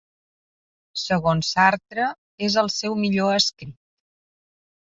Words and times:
Segons 1.01 1.51
Sartre, 1.57 2.07
és 2.49 2.57
el 2.63 2.73
seu 2.79 2.99
millor 3.05 3.37
escrit. 3.43 3.77